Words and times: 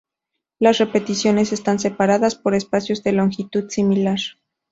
Las 0.57 0.79
repeticiones 0.79 1.53
están 1.53 1.77
separadas 1.77 2.33
por 2.33 2.55
espacios 2.55 3.03
de 3.03 3.11
longitud 3.11 3.69
similar. 3.69 4.17